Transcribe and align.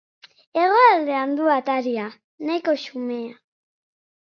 Hegoaldean 0.61 1.37
du 1.41 1.53
ataria, 1.57 2.09
nahiko 2.49 2.79
xumea. 2.89 3.41